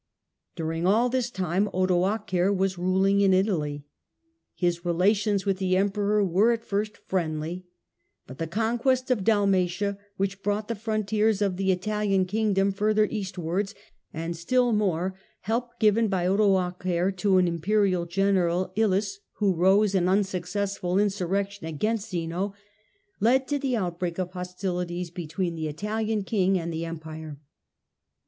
[0.55, 3.85] During all this time Odoacer was ruling in Italy.
[4.55, 7.67] His relations with the Emperor were at first friendly,
[8.25, 13.75] but the conquest of Dalmatia, which brought the frontiers of the Italian kingdom further eastwards,
[14.11, 20.07] and still more, help given by Odoacer to an Imperial general, Illus, who rose in
[20.09, 22.55] unsuccessful insurrection against Zeno,
[23.19, 27.39] led to the outbreak of hostilities between the Italian king and the Empire.